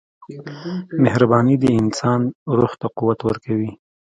[1.03, 2.21] •مهرباني د انسان
[2.57, 3.71] روح ته قوت ورکوي.